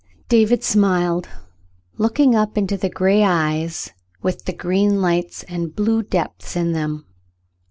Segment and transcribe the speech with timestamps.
[0.29, 1.29] David smiled,
[1.99, 3.91] looking up into the gray eyes
[4.23, 7.05] with the green lights and blue depths in them.